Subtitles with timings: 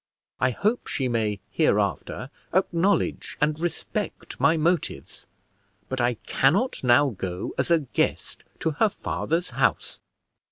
[0.39, 5.27] I hope she may hereafter acknowledge and respect my motives,
[5.89, 9.99] but I cannot now go as a guest to her father's house."